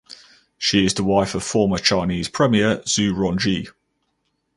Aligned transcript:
She 0.57 0.83
is 0.83 0.95
the 0.95 1.03
wife 1.03 1.35
of 1.35 1.43
former 1.43 1.77
Chinese 1.77 2.27
Premier 2.27 2.77
Zhu 2.87 3.13
Rongji. 3.13 3.69